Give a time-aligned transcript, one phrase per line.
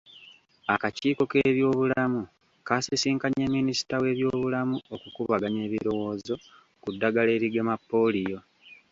[0.73, 2.21] Akakiiko k'ebyobulamu
[2.67, 6.35] kaasisinkanye Minisita w'ebyobulamu okukubaganya ebirowoozo
[6.81, 8.39] ku ddagala erigema ppooliyo.